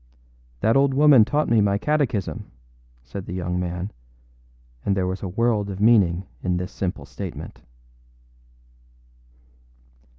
âThat 0.63 0.75
old 0.75 0.93
woman 0.95 1.23
taught 1.23 1.47
me 1.47 1.61
my 1.61 1.77
catechism,â 1.77 2.49
said 3.03 3.27
the 3.27 3.35
young 3.35 3.59
man; 3.59 3.91
and 4.83 4.97
there 4.97 5.05
was 5.05 5.21
a 5.21 5.27
world 5.27 5.69
of 5.69 5.79
meaning 5.79 6.25
in 6.41 6.57
this 6.57 6.71
simple 6.71 7.05
comment. 7.15 7.61